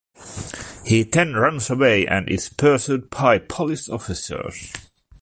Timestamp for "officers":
3.87-4.73